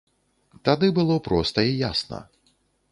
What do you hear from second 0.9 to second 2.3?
было проста і ясна.